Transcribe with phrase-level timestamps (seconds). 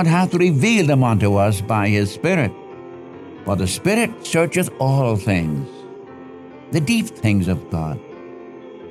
[0.00, 2.50] God hath revealed them unto us by his Spirit.
[3.44, 5.68] For the Spirit searcheth all things,
[6.72, 8.00] the deep things of God.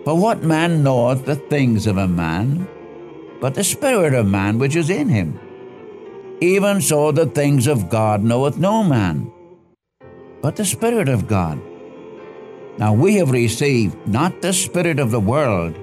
[0.06, 2.67] For what man knoweth the things of a man,
[3.42, 5.40] but the Spirit of man which is in him?
[6.42, 9.31] Even so the things of God knoweth no man,
[10.44, 11.60] but the Spirit of God.
[12.78, 15.73] Now we have received not the Spirit of the world,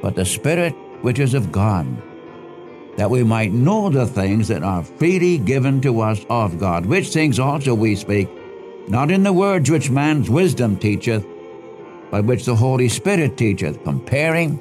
[0.00, 1.90] but the Spirit which is of God,
[2.96, 7.08] that we might know the things that are freely given to us of God, which
[7.08, 8.28] things also we speak,
[8.88, 11.26] not in the words which man's wisdom teacheth,
[12.10, 14.60] but which the Holy Spirit teacheth, comparing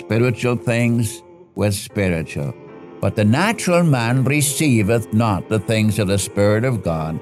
[0.00, 1.22] spiritual things
[1.54, 2.54] with spiritual.
[3.00, 7.20] But the natural man receiveth not the things of the Spirit of God,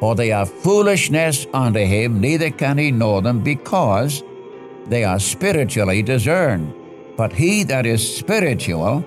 [0.00, 4.22] for they are foolishness unto him, neither can he know them, because
[4.86, 6.74] they are spiritually discerned.
[7.16, 9.04] But he that is spiritual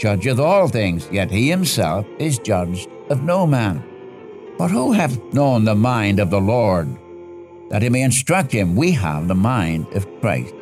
[0.00, 3.84] judgeth all things, yet he himself is judged of no man.
[4.56, 6.88] But who hath known the mind of the Lord,
[7.68, 8.74] that he may instruct him?
[8.74, 10.54] We have the mind of Christ.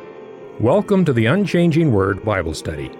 [0.59, 2.91] Welcome to the Unchanging Word Bible Study.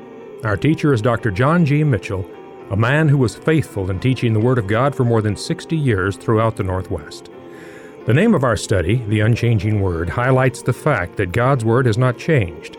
[0.45, 1.29] Our teacher is Dr.
[1.29, 1.83] John G.
[1.83, 2.25] Mitchell,
[2.71, 5.75] a man who was faithful in teaching the Word of God for more than 60
[5.75, 7.29] years throughout the Northwest.
[8.05, 11.97] The name of our study, The Unchanging Word, highlights the fact that God's Word has
[11.97, 12.78] not changed.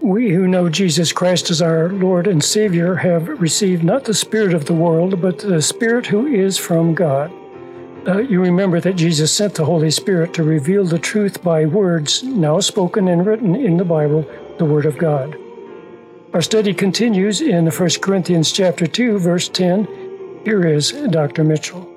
[0.00, 4.52] We who know Jesus Christ as our Lord and Savior have received not the Spirit
[4.52, 7.32] of the world, but the Spirit who is from God.
[8.06, 12.22] Uh, you remember that Jesus sent the Holy Spirit to reveal the truth by words
[12.24, 14.28] now spoken and written in the Bible,
[14.58, 15.36] the Word of God.
[16.34, 20.40] Our study continues in 1 Corinthians chapter 2, verse 10.
[20.44, 21.44] Here is Dr.
[21.44, 21.91] Mitchell.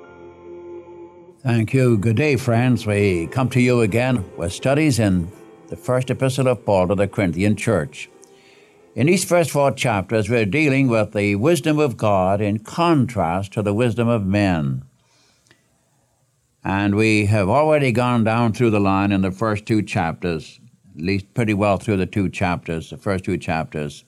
[1.46, 1.96] Thank you.
[1.96, 2.88] Good day, friends.
[2.88, 5.30] We come to you again with studies in
[5.68, 8.10] the first epistle of Paul to the Corinthian church.
[8.96, 13.62] In these first four chapters, we're dealing with the wisdom of God in contrast to
[13.62, 14.82] the wisdom of men.
[16.64, 20.58] And we have already gone down through the line in the first two chapters,
[20.96, 24.04] at least pretty well through the two chapters, the first two chapters,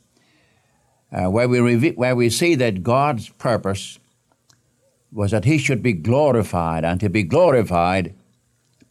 [1.13, 4.01] uh, where, we reve- where we see that God's purpose
[5.13, 8.15] was that he should be glorified, and to be glorified,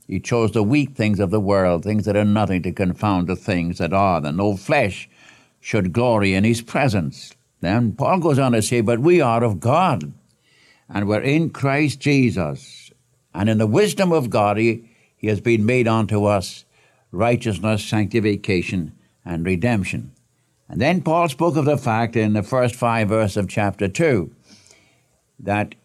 [0.07, 3.35] he chose the weak things of the world, things that are nothing to confound the
[3.35, 5.09] things that are, that no flesh
[5.59, 7.33] should glory in his presence.
[7.59, 10.13] Then Paul goes on to say, But we are of God,
[10.89, 12.91] and we're in Christ Jesus.
[13.33, 16.65] And in the wisdom of God, he, he has been made unto us
[17.11, 18.93] righteousness, sanctification,
[19.25, 20.11] and redemption.
[20.69, 24.33] And then Paul spoke of the fact in the first five verses of chapter 2
[25.39, 25.75] that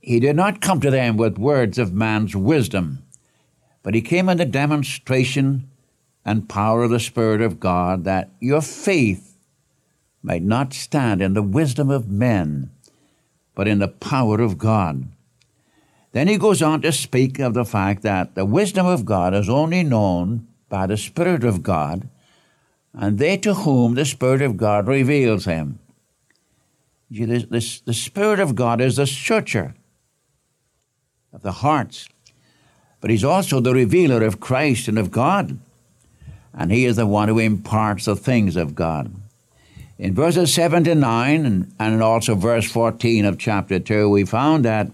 [0.00, 3.04] he did not come to them with words of man's wisdom,
[3.82, 5.68] but he came in the demonstration
[6.24, 9.36] and power of the Spirit of God that your faith
[10.22, 12.70] might not stand in the wisdom of men,
[13.54, 15.08] but in the power of God.
[16.12, 19.48] Then he goes on to speak of the fact that the wisdom of God is
[19.48, 22.08] only known by the Spirit of God,
[22.92, 25.78] and they to whom the Spirit of God reveals him.
[27.10, 29.74] This, this, the Spirit of God is the searcher
[31.40, 32.06] of the hearts,
[33.00, 35.58] but he's also the revealer of Christ and of God,
[36.52, 39.14] and he is the one who imparts the things of God.
[39.98, 44.64] In verses 7 to 9, and, and also verse 14 of chapter 2, we found
[44.64, 44.90] that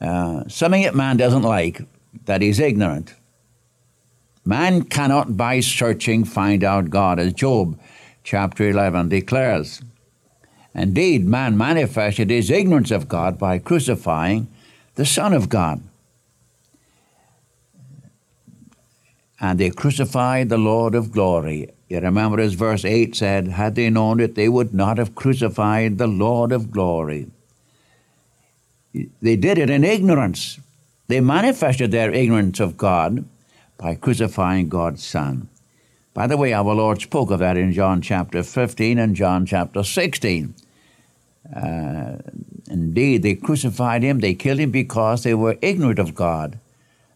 [0.00, 1.82] uh, something that man doesn't like,
[2.24, 3.14] that he's ignorant.
[4.44, 7.78] Man cannot by searching find out God, as Job
[8.24, 9.82] chapter 11 declares.
[10.74, 14.48] Indeed, man manifested his ignorance of God by crucifying
[14.94, 15.82] the Son of God.
[19.40, 21.70] And they crucified the Lord of glory.
[21.88, 25.98] You remember as verse 8 said, Had they known it, they would not have crucified
[25.98, 27.26] the Lord of glory.
[28.94, 30.60] They did it in ignorance.
[31.08, 33.24] They manifested their ignorance of God
[33.78, 35.48] by crucifying God's Son.
[36.14, 39.82] By the way, our Lord spoke of that in John chapter 15 and John chapter
[39.82, 40.54] 16.
[41.54, 42.16] Uh,
[42.72, 46.58] Indeed, they crucified him, they killed him because they were ignorant of God.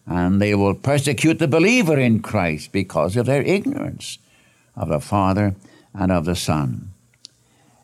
[0.07, 4.19] And they will persecute the believer in Christ because of their ignorance
[4.77, 5.55] of the Father
[5.95, 6.91] and of the Son.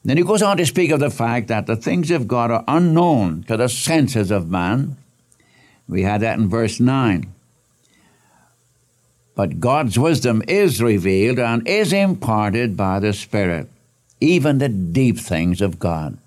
[0.04, 2.64] Then he goes on to speak of the fact that the things of God are
[2.68, 4.98] unknown to the senses of man.
[5.88, 7.32] We had that in verse 9.
[9.34, 13.70] But God's wisdom is revealed and is imparted by the Spirit,
[14.20, 16.18] even the deep things of God.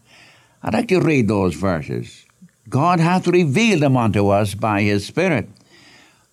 [0.66, 2.26] I'd like to read those verses.
[2.68, 5.48] God hath revealed them unto us by his Spirit.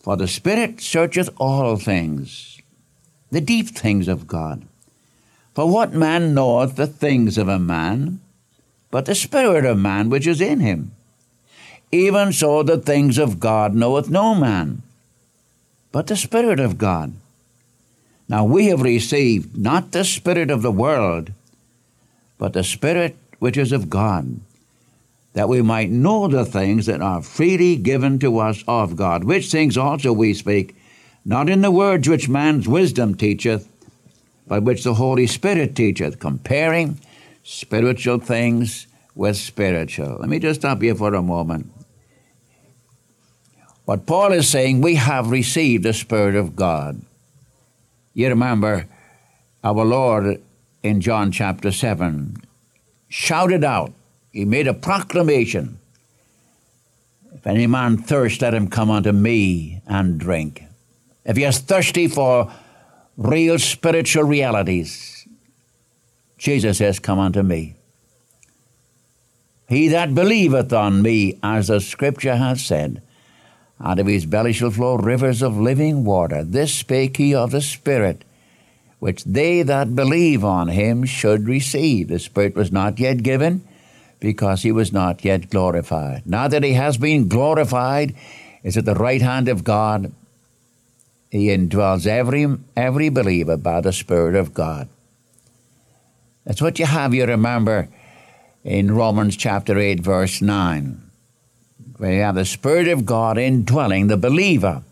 [0.01, 2.59] For the Spirit searcheth all things,
[3.31, 4.65] the deep things of God.
[5.55, 8.21] For what man knoweth the things of a man,
[8.91, 10.93] but the Spirit of man which is in him?
[11.93, 14.83] Even so the things of God knoweth no man,
[15.93, 17.13] but the Spirit of God.
[18.31, 21.33] Now we have received not the Spirit of the world,
[22.39, 24.39] but the Spirit which is of God,
[25.33, 29.51] that we might know the things that are freely given to us of God, which
[29.51, 30.77] things also we speak,
[31.25, 33.69] not in the words which man's wisdom teacheth,
[34.47, 37.01] but which the Holy Spirit teacheth, comparing
[37.43, 38.87] spiritual things
[39.17, 40.19] with spiritual.
[40.21, 41.73] Let me just stop here for a moment.
[43.87, 47.03] What Paul is saying, we have received the Spirit of God.
[48.15, 48.87] You remember
[49.65, 50.41] our Lord
[50.85, 52.37] in John chapter 7
[53.13, 53.93] shouted out,
[54.33, 55.79] he made a proclamation
[57.35, 60.65] If any man thirst, let him come unto me and drink.
[61.25, 62.53] If he is thirsty for
[63.17, 65.27] real spiritual realities,
[66.39, 67.75] Jesus says, Come unto me.
[69.69, 73.03] He that believeth on me, as the scripture hath said,
[73.81, 76.45] out of his belly shall flow rivers of living water.
[76.45, 78.25] This spake he of the Spirit
[79.03, 82.07] which they that believe on him should receive.
[82.07, 83.67] The Spirit was not yet given
[84.21, 86.23] because he was not yet glorified.
[86.25, 88.15] Now that he has been glorified,
[88.63, 90.13] is at the right hand of God.
[91.33, 92.47] He indwells every,
[92.77, 94.89] every believer by the Spirit of God.
[96.45, 97.89] That's what you have, you remember,
[98.63, 101.03] in Romans chapter 8, verse 9,
[101.97, 104.85] where you have the Spirit of God indwelling the believer.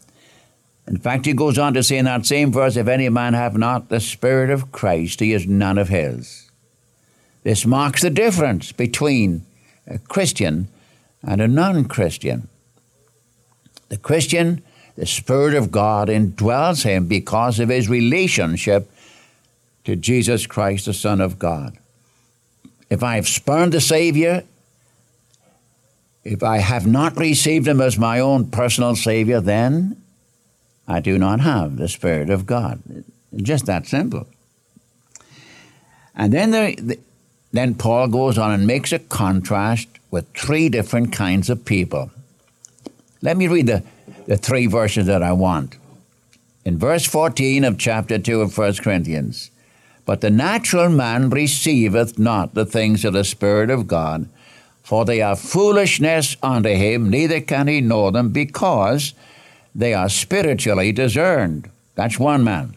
[0.91, 3.57] In fact, he goes on to say in that same verse, if any man have
[3.57, 6.51] not the Spirit of Christ, he is none of his.
[7.45, 9.47] This marks the difference between
[9.87, 10.67] a Christian
[11.23, 12.49] and a non Christian.
[13.89, 14.65] The Christian,
[14.97, 18.91] the Spirit of God indwells him because of his relationship
[19.85, 21.79] to Jesus Christ, the Son of God.
[22.91, 24.43] If I have spurned the Savior,
[26.25, 29.97] if I have not received him as my own personal Savior, then
[30.91, 32.83] I do not have the Spirit of God.
[33.37, 34.27] Just that simple.
[36.17, 36.75] And then, there,
[37.53, 42.11] then Paul goes on and makes a contrast with three different kinds of people.
[43.23, 43.85] Let me read the,
[44.27, 45.77] the three verses that I want.
[46.65, 49.53] In verse 14 of chapter 2 of 1 Corinthians,
[50.05, 54.29] but the natural man receiveth not the things of the Spirit of God,
[54.83, 59.15] for they are foolishness unto him, neither can he know them, because
[59.75, 61.71] they are spiritually discerned.
[61.95, 62.77] That's one man.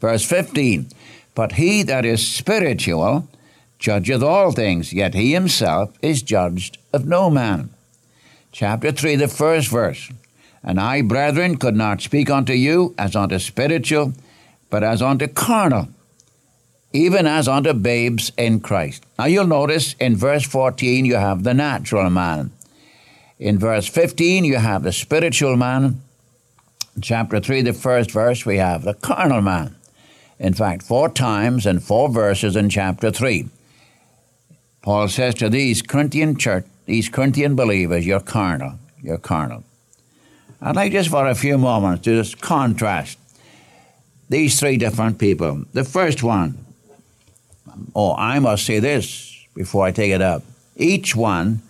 [0.00, 0.88] Verse 15
[1.34, 3.28] But he that is spiritual
[3.78, 7.70] judgeth all things, yet he himself is judged of no man.
[8.52, 10.10] Chapter 3, the first verse.
[10.62, 14.14] And I, brethren, could not speak unto you as unto spiritual,
[14.70, 15.88] but as unto carnal,
[16.92, 19.04] even as unto babes in Christ.
[19.18, 22.50] Now you'll notice in verse 14 you have the natural man.
[23.38, 26.00] In verse 15 you have the spiritual man
[27.00, 29.76] chapter 3, the first verse, we have the carnal man.
[30.38, 33.48] In fact, four times and four verses in chapter 3.
[34.82, 39.64] Paul says to these Corinthian church, these Corinthian believers, you're carnal, you're carnal.
[40.60, 43.18] I'd like just for a few moments to just contrast
[44.28, 45.64] these three different people.
[45.72, 46.64] The first one,
[47.94, 50.42] oh, I must say this before I take it up.
[50.76, 51.62] Each one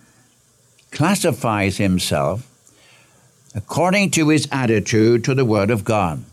[0.90, 2.47] classifies himself
[3.54, 6.24] according to his attitude to the Word of God.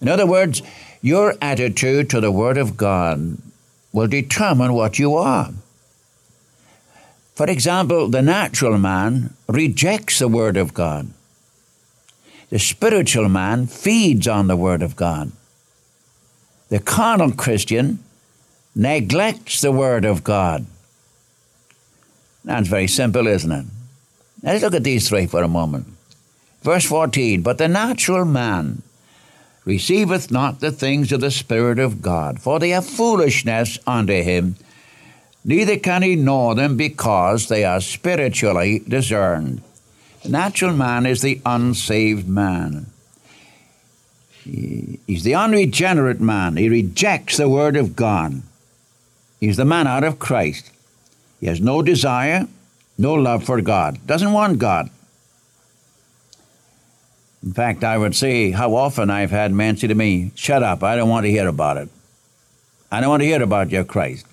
[0.00, 0.62] In other words,
[1.02, 3.38] your attitude to the Word of God
[3.92, 5.50] will determine what you are.
[7.34, 11.10] For example, the natural man rejects the Word of God.
[12.50, 15.32] The spiritual man feeds on the Word of God.
[16.68, 18.00] The carnal Christian
[18.74, 20.66] neglects the Word of God.
[22.44, 23.66] That's very simple, isn't it?
[24.42, 25.86] let's look at these three for a moment.
[26.62, 28.82] Verse 14 But the natural man
[29.64, 34.56] receiveth not the things of the Spirit of God, for they are foolishness unto him,
[35.44, 39.62] neither can he know them because they are spiritually discerned.
[40.22, 42.86] The natural man is the unsaved man.
[44.44, 46.56] He's the unregenerate man.
[46.56, 48.42] He rejects the Word of God.
[49.38, 50.70] He's the man out of Christ.
[51.40, 52.46] He has no desire,
[52.98, 54.90] no love for God, doesn't want God.
[57.42, 60.82] In fact, I would say how often I've had men say to me, Shut up,
[60.82, 61.88] I don't want to hear about it.
[62.92, 64.26] I don't want to hear about your Christ.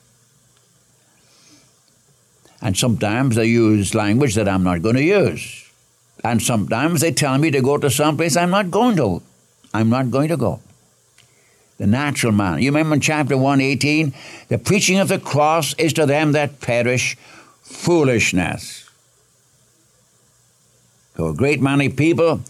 [2.62, 5.70] And sometimes they use language that I'm not going to use.
[6.24, 9.22] And sometimes they tell me to go to some place I'm not going to.
[9.74, 10.60] I'm not going to go.
[11.78, 12.60] The natural man.
[12.60, 14.14] You remember in chapter 118?
[14.50, 17.16] The preaching of the cross is to them that perish
[17.62, 18.90] foolishness.
[21.16, 22.42] To a great many people,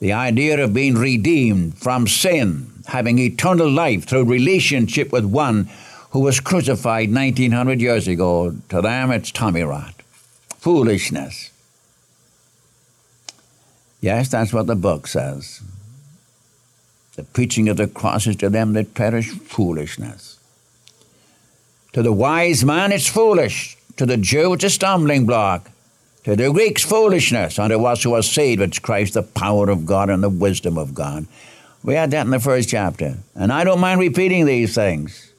[0.00, 5.68] the idea of being redeemed from sin, having eternal life through relationship with one
[6.10, 9.94] who was crucified 1900 years ago, to them it's Tommy Rot.
[10.56, 11.50] Foolishness.
[14.00, 15.60] Yes, that's what the book says.
[17.16, 20.38] The preaching of the cross is to them that perish foolishness.
[21.92, 23.76] To the wise man, it's foolish.
[23.98, 25.70] To the Jew, it's a stumbling block.
[26.24, 27.58] To the Greeks, foolishness.
[27.58, 30.94] Unto us who are saved, it's Christ, the power of God and the wisdom of
[30.94, 31.26] God.
[31.82, 33.16] We had that in the first chapter.
[33.34, 35.32] And I don't mind repeating these things.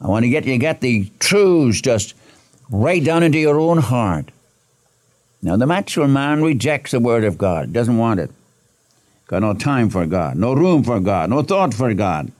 [0.00, 2.14] I want to get you get the truths just
[2.70, 4.30] right down into your own heart.
[5.40, 8.30] Now, the natural man rejects the Word of God, doesn't want it.
[9.26, 12.30] Got no time for God, no room for God, no thought for God.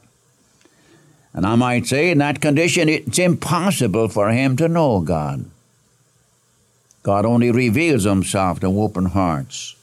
[1.33, 5.47] And I might say, in that condition, it's impossible for him to know God.
[7.05, 9.77] God only reveals himself to open hearts.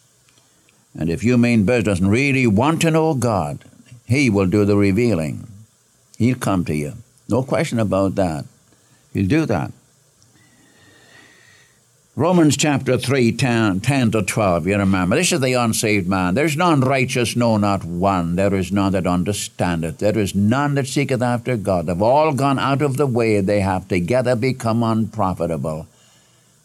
[0.97, 3.63] And if you mean business and really want to know God,
[4.05, 5.47] he will do the revealing.
[6.17, 6.93] He'll come to you.
[7.29, 8.45] No question about that.
[9.13, 9.71] He'll do that.
[12.15, 15.15] Romans chapter 3, 10, 10, to 12, you remember.
[15.15, 16.33] This is the unsaved man.
[16.33, 18.35] There is none righteous, no, not one.
[18.35, 19.99] There is none that understandeth.
[19.99, 21.85] There is none that seeketh after God.
[21.85, 23.41] They've all gone out of the way.
[23.41, 25.87] They have together become unprofitable.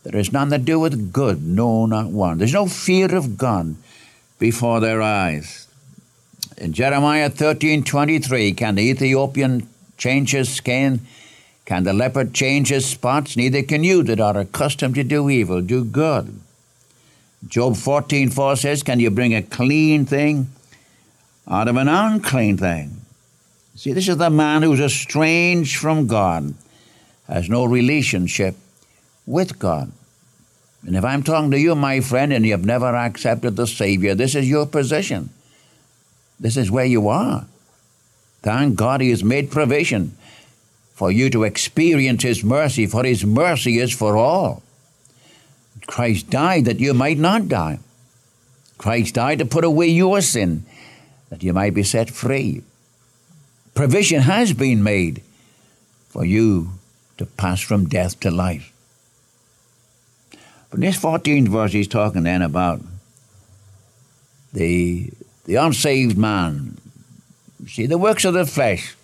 [0.07, 2.39] There is none that doeth good, no, not one.
[2.39, 3.75] There's no fear of God
[4.39, 5.67] before their eyes.
[6.57, 11.01] In Jeremiah 13, 23, can the Ethiopian change his skin?
[11.65, 13.37] Can the leopard change his spots?
[13.37, 16.39] Neither can you that are accustomed to do evil do good.
[17.49, 20.49] Job 14 4 says, Can you bring a clean thing
[21.49, 23.01] out of an unclean thing?
[23.75, 26.55] See, this is the man who's estranged from God,
[27.27, 28.55] has no relationship
[29.27, 29.91] with God.
[30.85, 34.35] And if I'm talking to you, my friend, and you've never accepted the Savior, this
[34.35, 35.31] is your position.
[36.39, 37.47] This is where you are.
[38.43, 40.17] Thank God He has made provision
[40.95, 44.63] for you to experience His mercy, for His mercy is for all.
[45.87, 47.79] Christ died that you might not die.
[48.79, 50.65] Christ died to put away your sin,
[51.31, 52.63] that you might be set free.
[53.75, 55.23] Provision has been made
[56.09, 56.73] for you
[57.19, 58.73] to pass from death to life.
[60.71, 62.81] But in this 14th verse, he's talking then about
[64.53, 65.11] the,
[65.45, 66.79] the unsaved man.
[67.67, 68.97] See, the works of the flesh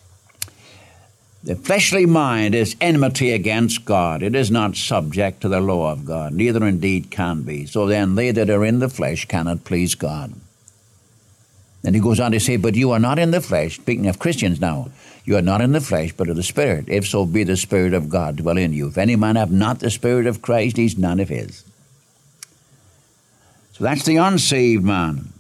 [1.45, 4.23] the fleshly mind is enmity against God.
[4.23, 7.66] It is not subject to the law of God, neither indeed can be.
[7.66, 10.33] So then they that are in the flesh cannot please God.
[11.83, 14.21] Then he goes on to say, But you are not in the flesh, speaking of
[14.21, 14.92] Christians now,
[15.25, 17.95] you are not in the flesh, but of the Spirit, if so be the Spirit
[17.95, 18.88] of God dwell in you.
[18.88, 21.64] If any man have not the Spirit of Christ, he's none of his.
[23.73, 25.33] So that's the unsaved man.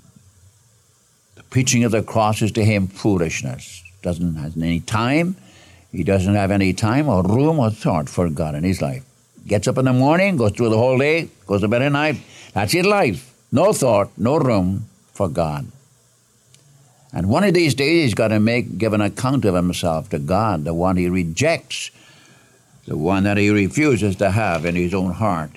[1.34, 3.82] The preaching of the cross is to him foolishness.
[4.02, 5.36] Doesn't have any time
[5.92, 9.04] he doesn't have any time or room or thought for God in his life.
[9.46, 12.16] Gets up in the morning, goes through the whole day, goes to bed at night.
[12.54, 13.34] That's his life.
[13.52, 15.66] No thought, no room for God.
[17.12, 20.18] And one of these days he's got to make give an account of himself to
[20.18, 21.90] God, the one he rejects,
[22.86, 25.50] the one that he refuses to have in his own heart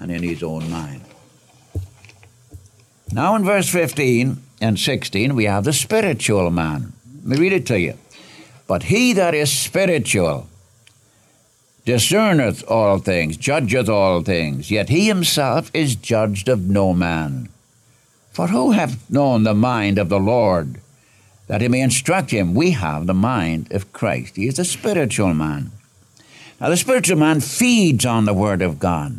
[0.00, 1.02] and in his own mind.
[3.12, 6.92] Now in verse 15 and 16 we have the spiritual man.
[7.24, 7.98] Let me read it to you.
[8.66, 10.48] But he that is spiritual
[11.86, 17.48] discerneth all things, judgeth all things, yet he himself is judged of no man.
[18.38, 20.80] For who hath known the mind of the Lord,
[21.48, 22.54] that he may instruct him?
[22.54, 24.36] We have the mind of Christ.
[24.36, 25.72] He is a spiritual man.
[26.60, 29.18] Now, the spiritual man feeds on the Word of God.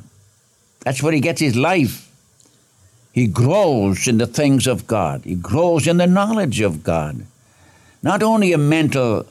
[0.85, 2.09] That's where he gets his life.
[3.11, 7.25] He grows in the things of God, he grows in the knowledge of God.
[8.01, 9.25] Not only a mental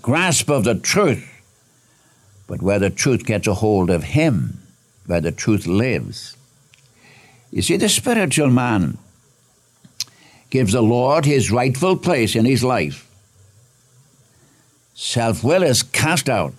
[0.00, 1.28] grasp of the truth,
[2.46, 4.58] but where the truth gets a hold of him,
[5.04, 6.34] where the truth lives.
[7.50, 8.98] You see, the spiritual man
[10.50, 13.08] gives the Lord his rightful place in his life.
[14.94, 16.54] Self will is cast out,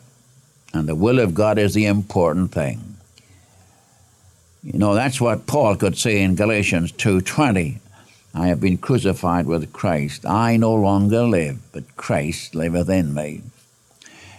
[0.73, 2.97] and the will of God is the important thing.
[4.63, 7.79] You know, that's what Paul could say in Galatians 2:20.
[8.33, 10.25] I have been crucified with Christ.
[10.25, 13.41] I no longer live, but Christ liveth in me.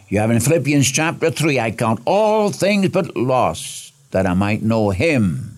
[0.09, 4.63] You have in Philippians chapter 3, I count all things but loss, that I might
[4.63, 5.52] know him,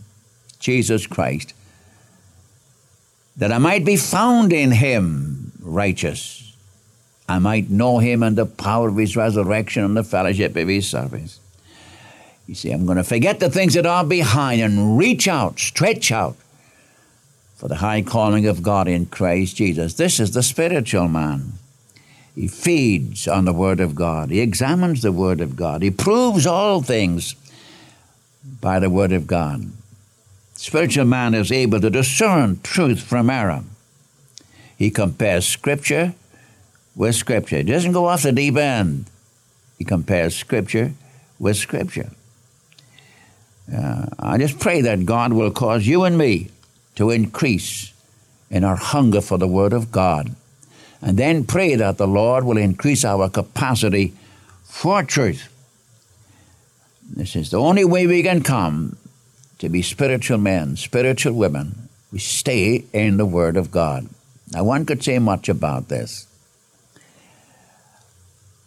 [0.64, 1.52] Jesus Christ,
[3.36, 6.56] that I might be found in him righteous.
[7.28, 10.88] I might know him and the power of his resurrection and the fellowship of his
[10.88, 11.38] service.
[12.46, 16.10] You see, I'm going to forget the things that are behind and reach out, stretch
[16.10, 16.36] out
[17.56, 19.94] for the high calling of God in Christ Jesus.
[19.94, 21.52] This is the spiritual man.
[22.34, 24.30] He feeds on the Word of God.
[24.30, 25.82] He examines the Word of God.
[25.82, 27.34] He proves all things
[28.62, 29.70] by the Word of God.
[30.64, 33.64] Spiritual man is able to discern truth from error.
[34.78, 36.14] He compares Scripture
[36.96, 37.58] with Scripture.
[37.58, 39.04] He doesn't go off the deep end.
[39.76, 40.94] He compares Scripture
[41.38, 42.12] with Scripture.
[43.70, 46.48] Uh, I just pray that God will cause you and me
[46.94, 47.92] to increase
[48.48, 50.34] in our hunger for the Word of God.
[51.02, 54.14] And then pray that the Lord will increase our capacity
[54.64, 55.46] for truth.
[57.06, 58.96] This is the only way we can come
[59.58, 61.88] to be spiritual men, spiritual women.
[62.12, 64.08] We stay in the Word of God.
[64.52, 66.26] Now, one could say much about this.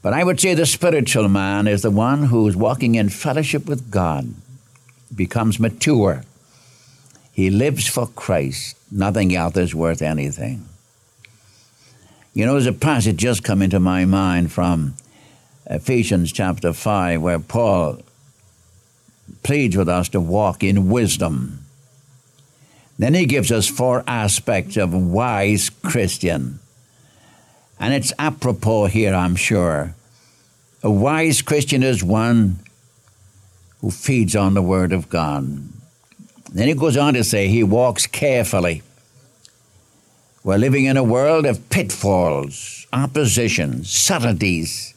[0.01, 3.65] But I would say the spiritual man is the one who is walking in fellowship
[3.65, 4.33] with God
[5.13, 6.23] becomes mature.
[7.31, 8.77] He lives for Christ.
[8.91, 10.67] Nothing else is worth anything.
[12.33, 14.93] You know, there's a passage just come into my mind from
[15.65, 17.99] Ephesians chapter 5 where Paul
[19.43, 21.65] pleads with us to walk in wisdom.
[22.97, 26.59] Then he gives us four aspects of a wise Christian.
[27.79, 29.93] And it's apropos here, I'm sure.
[30.83, 32.59] A wise Christian is one
[33.81, 35.63] who feeds on the Word of God.
[36.51, 38.81] Then he goes on to say he walks carefully.
[40.43, 44.93] We're living in a world of pitfalls, opposition, subtleties.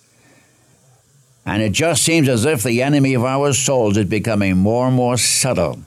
[1.47, 4.97] And it just seems as if the enemy of our souls is becoming more and
[4.97, 5.81] more subtle.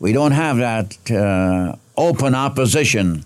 [0.00, 3.24] We don't have that uh, open opposition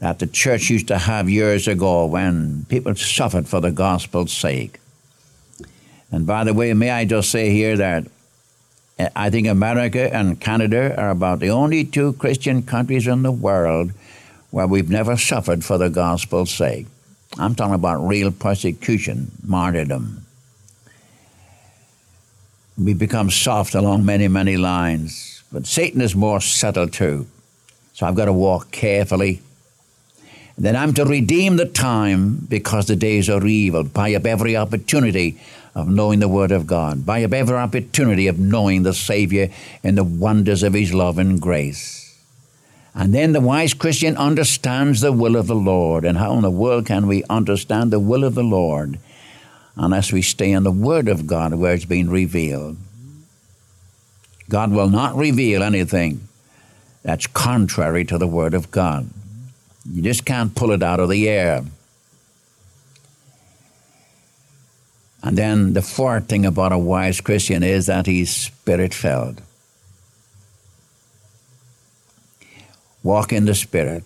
[0.00, 4.78] that the church used to have years ago when people suffered for the gospel's sake.
[6.10, 8.06] And by the way, may I just say here that
[8.98, 13.32] uh, I think America and Canada are about the only two Christian countries in the
[13.32, 13.92] world
[14.50, 16.86] where we've never suffered for the gospel's sake.
[17.38, 20.26] I'm talking about real persecution, martyrdom.
[22.76, 27.26] We become soft along many, many lines, but Satan is more subtle too.
[27.92, 29.40] So I've got to walk carefully.
[30.56, 34.56] And then I'm to redeem the time because the days are evil, buy up every
[34.56, 35.40] opportunity
[35.74, 39.50] of knowing the Word of God, by every opportunity of knowing the Savior
[39.84, 42.07] and the wonders of His love and grace.
[42.98, 46.04] And then the wise Christian understands the will of the Lord.
[46.04, 48.98] And how in the world can we understand the will of the Lord
[49.76, 52.76] unless we stay in the Word of God where it's been revealed?
[54.50, 56.26] God will not reveal anything
[57.04, 59.08] that's contrary to the Word of God.
[59.88, 61.64] You just can't pull it out of the air.
[65.22, 69.40] And then the fourth thing about a wise Christian is that he's spirit filled.
[73.02, 74.04] Walk in the Spirit.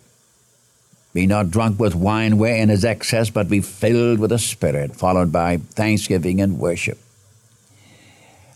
[1.14, 5.30] Be not drunk with wine wherein is excess, but be filled with the Spirit, followed
[5.30, 6.98] by thanksgiving and worship.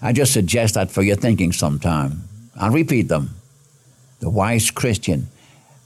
[0.01, 2.25] I just suggest that for your thinking sometime.
[2.59, 3.37] I'll repeat them.
[4.20, 5.29] The wise Christian.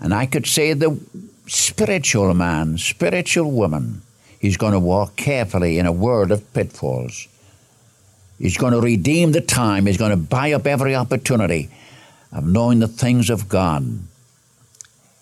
[0.00, 0.98] And I could say the
[1.46, 4.02] spiritual man, spiritual woman
[4.40, 7.28] He's going to walk carefully in a world of pitfalls.
[8.38, 9.84] He's going to redeem the time.
[9.84, 11.68] He's going to buy up every opportunity
[12.32, 13.98] of knowing the things of God.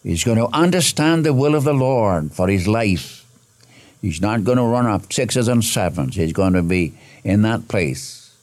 [0.09, 3.27] He's going to understand the will of the Lord for his life.
[4.01, 6.17] He's not going to run up sixes and sevens.
[6.17, 6.95] He's going to be
[7.25, 8.35] in that place.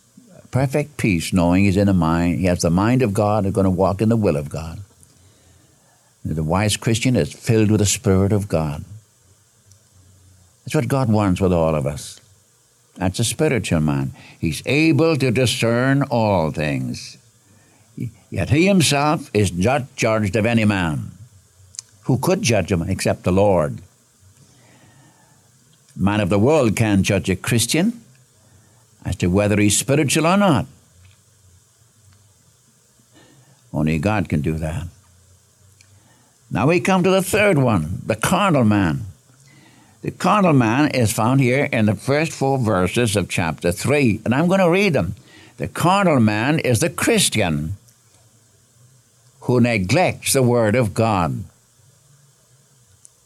[0.52, 3.66] Perfect peace, knowing he's in a mind, he has the mind of God, he's going
[3.66, 4.78] to walk in the will of God.
[6.24, 8.86] The wise Christian is filled with the Spirit of God.
[10.64, 12.22] That's what God wants with all of us.
[12.98, 14.14] That's a spiritual man.
[14.40, 17.18] He's able to discern all things.
[18.30, 21.15] Yet he himself is not judged of any man.
[22.06, 23.80] Who could judge him except the Lord?
[25.96, 28.02] Man of the world can't judge a Christian.
[29.06, 30.66] as to whether he's spiritual or not.
[33.72, 34.88] Only God can do that.
[36.50, 39.06] Now we come to the third one, the carnal man.
[40.02, 44.34] The carnal man is found here in the first four verses of chapter 3, and
[44.34, 45.16] I'm going to read them.
[45.58, 47.78] The carnal man is the Christian
[49.42, 51.44] who neglects the Word of God.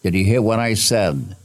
[0.04, 1.36] Did you hear what I said?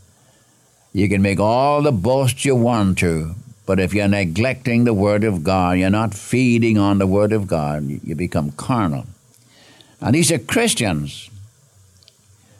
[0.92, 3.34] You can make all the boast you want to,
[3.66, 7.48] but if you're neglecting the Word of God, you're not feeding on the Word of
[7.48, 9.06] God, you become carnal.
[10.00, 11.30] And these are Christians.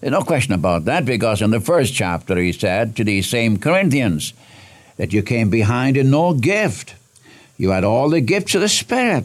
[0.00, 3.58] There's no question about that because in the first chapter he said to these same
[3.58, 4.34] Corinthians
[4.96, 6.94] that you came behind in no gift.
[7.56, 9.24] You had all the gifts of the Spirit.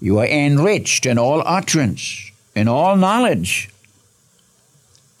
[0.00, 3.70] You were enriched in all utterance, in all knowledge.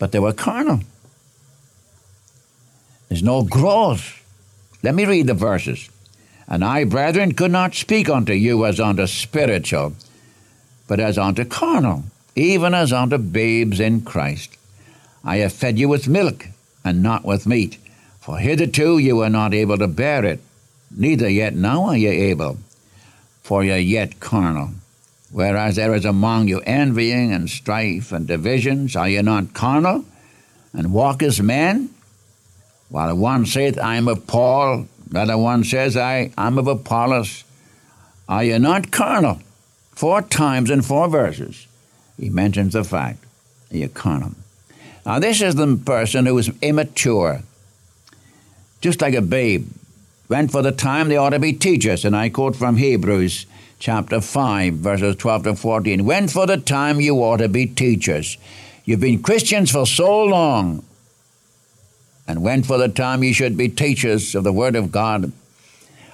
[0.00, 0.80] But they were carnal.
[3.08, 4.20] There's no growth.
[4.82, 5.88] Let me read the verses.
[6.48, 9.94] And I, brethren, could not speak unto you as unto spiritual,
[10.88, 12.02] but as unto carnal
[12.40, 14.56] even as unto babes in Christ.
[15.24, 16.46] I have fed you with milk,
[16.84, 17.76] and not with meat,
[18.20, 20.40] for hitherto you were not able to bear it,
[20.90, 22.58] neither yet now are ye able,
[23.42, 24.70] for ye are yet carnal.
[25.32, 30.04] Whereas there is among you envying and strife and divisions, are ye not carnal,
[30.72, 31.90] and walk as men?
[32.88, 37.44] While one saith, I am of Paul, another one says, I am of Apollos.
[38.28, 39.40] Are ye not carnal?
[39.92, 41.66] Four times in four verses
[42.18, 43.24] he mentions the fact,
[43.70, 44.36] the economy.
[45.06, 47.42] Now, this is the person who is immature,
[48.80, 49.68] just like a babe.
[50.26, 53.46] When for the time they ought to be teachers, and I quote from Hebrews
[53.80, 56.04] chapter 5, verses 12 to 14.
[56.04, 58.36] When for the time you ought to be teachers.
[58.84, 60.84] You've been Christians for so long,
[62.28, 65.32] and when for the time you should be teachers of the Word of God,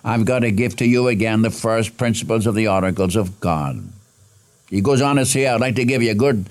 [0.04, 3.82] I've got to give to you again the first principles of the oracles of God.
[4.70, 6.48] He goes on to say, I'd like to give you a good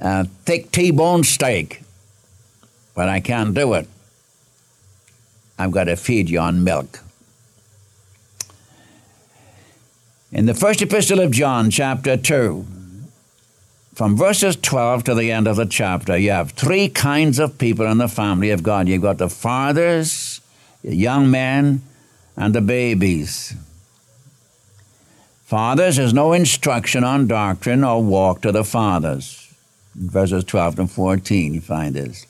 [0.00, 1.82] uh, thick T-bone steak,
[2.94, 3.88] but I can't do it.
[5.58, 7.00] I've got to feed you on milk.
[10.32, 12.64] In the first epistle of John, chapter 2,
[13.94, 17.84] from verses 12 to the end of the chapter, you have three kinds of people
[17.84, 18.88] in the family of God.
[18.88, 20.40] You've got the fathers,
[20.82, 21.82] the young men,
[22.34, 23.54] and the babies.
[25.44, 29.52] Fathers, there's no instruction on doctrine or walk to the fathers.
[29.94, 32.24] In verses 12 and 14, you find this.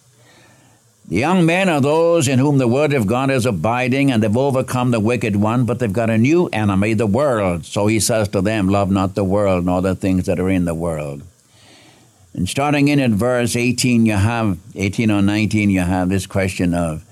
[1.13, 4.93] Young men are those in whom the word of God is abiding, and they've overcome
[4.93, 7.67] the wicked one, but they've got a new enemy, the world.
[7.67, 10.65] So he says to them, Love not the world, nor the things that are in
[10.65, 11.21] the world.
[12.33, 16.73] And starting in at verse 18, you have, 18 or 19, you have this question
[16.73, 17.05] of,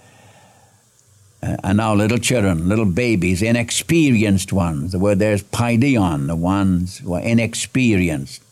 [1.42, 4.92] uh, and now little children, little babies, inexperienced ones.
[4.92, 8.42] The word there's paideon, the ones who are inexperienced.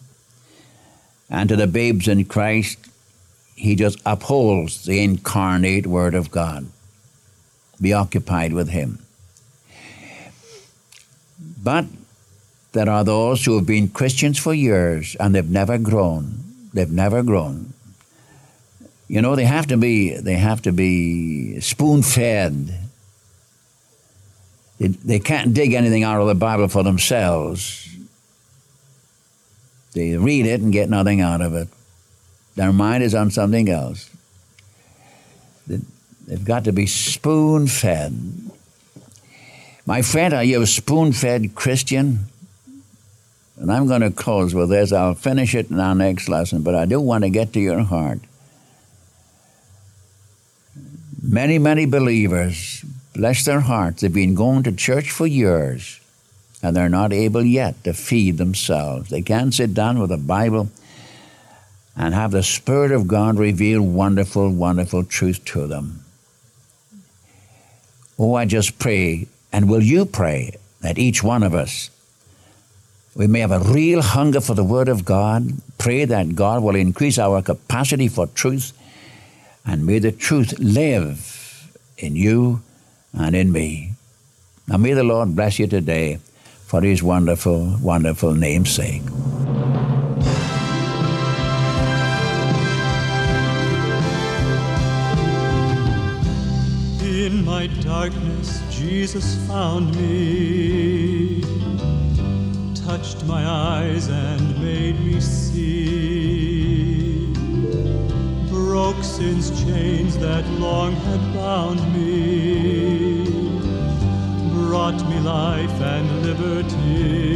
[1.31, 2.89] And to the babes in Christ,
[3.59, 6.67] he just upholds the incarnate Word of God.
[7.81, 9.01] Be occupied with him.
[11.63, 11.87] But
[12.71, 16.39] there are those who have been Christians for years and they've never grown.
[16.73, 17.73] They've never grown.
[19.09, 22.79] You know, they have to be they have to be spoon fed.
[24.79, 27.89] They, they can't dig anything out of the Bible for themselves.
[29.95, 31.69] They read it and get nothing out of it.
[32.59, 34.11] Their mind is on something else.
[35.69, 38.13] They've got to be spoon fed.
[39.87, 42.25] My friend, are you a spoon fed Christian?
[43.59, 44.91] And I'm going to close with this.
[44.91, 47.85] I'll finish it in our next lesson, but I do want to get to your
[47.85, 48.19] heart.
[51.23, 56.01] Many, many believers, bless their hearts, they've been going to church for years
[56.61, 59.11] and they're not able yet to feed themselves.
[59.11, 60.71] They can't sit down with a Bible
[61.99, 66.05] and have the Spirit of God reveal wonderful, wonderful truth to them.
[68.19, 71.91] Oh, I just pray, and will you pray that each one of us,
[73.17, 76.77] we may have a real hunger for the Word of God, pray that God will
[76.77, 78.73] increase our capacity for truth
[79.67, 82.63] and may the truth live in you
[83.13, 83.93] and in me.
[84.67, 86.21] Now may the Lord bless you today
[86.65, 89.03] for his wonderful, wonderful name's sake.
[97.81, 101.41] Darkness, Jesus found me,
[102.87, 105.49] touched my eyes and made me see
[108.79, 113.25] broke sin's chains that long had bound me,
[114.53, 117.29] brought me life and liberty.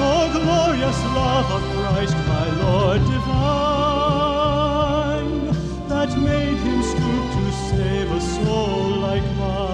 [0.00, 3.83] Oh, glorious love of Christ, my Lord divine,
[6.06, 9.73] that made him stoop to save a soul like mine.